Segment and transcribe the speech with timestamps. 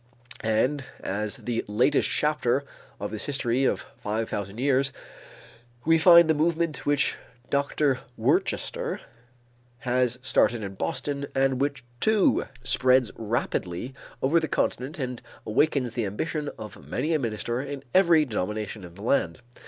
[0.43, 2.63] And as the latest chapter
[2.99, 4.91] of this history of five thousand years,
[5.85, 7.17] we find the movement which
[7.51, 7.99] Dr.
[8.17, 8.99] Worcester
[9.81, 13.93] has started in Boston and which, too, spreads rapidly
[14.23, 18.95] over the continent and awakens the ambition of many a minister in every denomination in
[18.95, 19.41] the land.